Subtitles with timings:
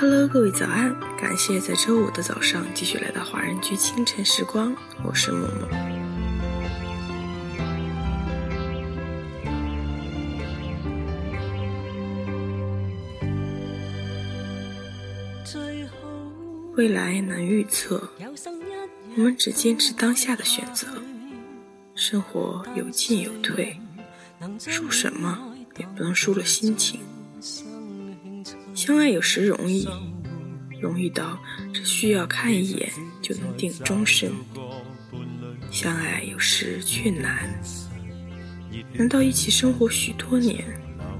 [0.00, 0.98] Hello，各位早安！
[1.18, 4.74] 感谢在周五的早上继续来到华人居清晨时光，
[5.04, 5.68] 我是木木。
[16.78, 18.08] 未来难预测，
[19.16, 20.86] 我们只坚持当下的选择。
[21.94, 23.78] 生活有进有退，
[24.58, 27.00] 输什么也不能输了心情。
[28.80, 29.86] 相爱有时容易，
[30.80, 31.38] 容易到
[31.70, 34.30] 只需要看一眼就能定终身；
[35.70, 37.52] 相爱有时却难，
[38.94, 40.64] 难道一起生活许多年，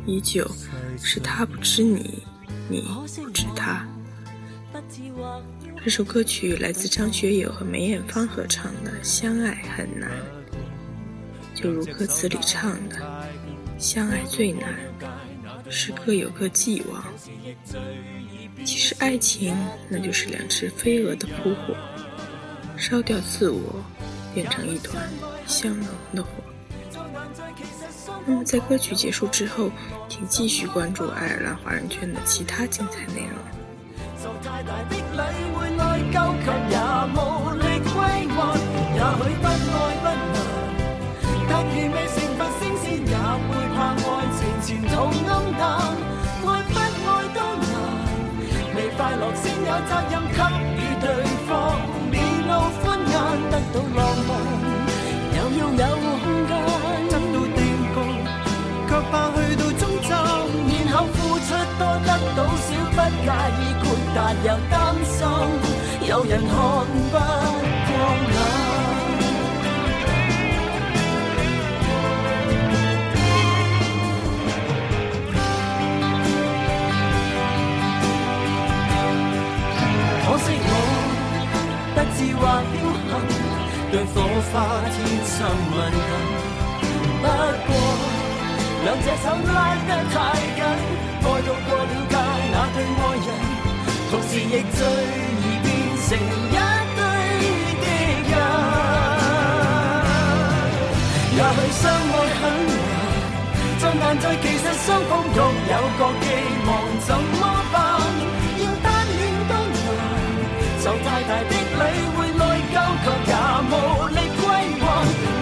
[0.06, 0.50] 依旧
[0.96, 2.22] 是他不知你，
[2.70, 3.86] 你不知他？
[5.84, 10.10] 这首歌曲来自张学友和梅艳芳合唱的《相爱很难》，
[11.60, 13.28] 就如歌词里唱的
[13.76, 14.74] ：“相爱最难。”
[15.70, 17.02] 是各有各寄望。
[18.64, 19.56] 其实爱情
[19.88, 21.74] 那就是两只飞蛾的扑火，
[22.76, 23.82] 烧掉自我，
[24.34, 25.08] 变成一团
[25.46, 26.30] 香浓的火。
[28.26, 29.70] 那么在歌曲结束之后，
[30.08, 33.38] 请继续关注爱尔兰华人圈的其他精彩内容。
[49.88, 50.38] 责任给
[50.76, 51.04] 予对
[51.46, 51.48] 方，
[52.10, 52.14] 面
[52.46, 52.50] 露
[52.82, 53.12] 欢颜，
[53.50, 54.30] 得到浪漫，
[55.36, 55.82] 又要有
[56.22, 56.52] 空间，
[57.08, 57.58] 得到定
[57.94, 57.96] 局，
[58.88, 60.10] 却怕去到终站，
[60.84, 63.82] 然后付出多得到少，不介意豁
[64.14, 65.18] 达又担心，
[66.08, 66.52] 有人看
[82.50, 83.38] 或侥幸，
[83.92, 84.14] 对火
[84.50, 84.52] 花
[84.90, 85.36] 天生
[85.70, 85.76] 敏
[86.08, 86.12] 感。
[87.22, 87.24] 不
[87.66, 87.70] 过，
[88.84, 89.24] 两只手
[89.54, 90.14] 拉得太
[90.56, 90.58] 紧，
[91.22, 92.14] 爱到过了界，
[92.52, 93.28] 那对爱人，
[94.10, 94.42] 同时亦
[94.74, 94.80] 最
[95.42, 95.66] 易变
[96.02, 96.58] 成一
[96.96, 96.98] 堆
[97.82, 97.84] 敌
[98.30, 98.32] 人。
[101.36, 102.74] 也许相爱很难，
[103.78, 105.38] 再难在，其实双方各
[105.70, 106.26] 有各寄
[106.66, 106.68] 望，
[107.06, 107.40] 怎么
[107.72, 107.78] 办？
[108.58, 109.88] 要单恋都难，
[110.82, 111.52] 受太大的
[113.02, 113.32] 却也
[113.70, 113.72] 无
[114.08, 114.42] 力归
[114.80, 114.82] 还，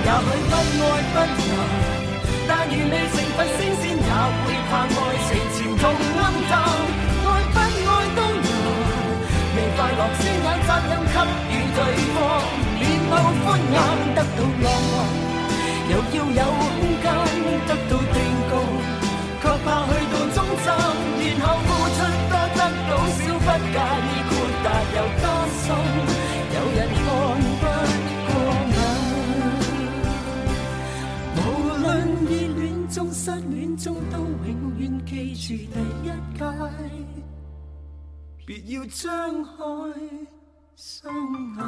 [0.06, 0.52] 也许不
[0.84, 1.16] 爱不
[1.48, 1.52] 能，
[2.48, 2.50] 但。
[2.68, 4.10] 如未成佛升仙，也
[4.44, 4.86] 会怕爱
[5.26, 5.82] 情前途
[6.18, 6.20] 暗
[6.50, 6.52] 淡。
[7.24, 8.48] 爱不爱都难，
[9.56, 11.16] 未快乐先有责任给
[11.48, 11.78] 予对
[12.14, 12.16] 方。
[12.78, 12.80] 面
[13.10, 13.76] 露欢颜
[14.14, 14.94] 得到浪漫，
[15.90, 16.62] 又要有空
[17.02, 17.06] 间
[17.66, 18.16] 得到定
[18.48, 18.52] 局，
[19.42, 19.90] 却怕去
[33.28, 36.06] 失恋中都永远记住第一
[36.38, 36.44] 街
[38.46, 39.52] 别要张开
[40.74, 41.14] 双
[41.54, 41.60] 眼